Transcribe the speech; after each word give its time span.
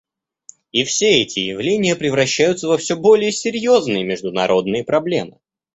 И 0.71 0.83
все 0.83 1.21
эти 1.21 1.37
явления 1.41 1.95
превращаются 1.95 2.67
во 2.67 2.79
все 2.79 2.95
более 2.97 3.31
серьезные 3.31 4.03
международные 4.03 4.83
проблемы. 4.83 5.37